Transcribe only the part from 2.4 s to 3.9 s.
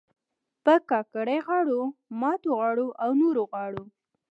غاړو او نورو غاړو